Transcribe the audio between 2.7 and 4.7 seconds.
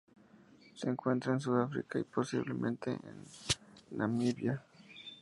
en Namibia.